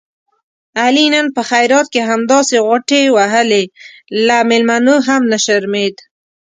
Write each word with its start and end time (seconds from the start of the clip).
علي 0.81 1.05
نن 1.13 1.27
په 1.35 1.41
خیرات 1.49 1.87
کې 1.93 2.01
همداسې 2.09 2.55
غوټې 2.67 3.01
وهلې، 3.15 3.63
له 4.27 4.37
مېلمنو 4.49 4.95
هم 5.07 5.21
نه 5.31 5.37
شرمېدا. 5.45 6.03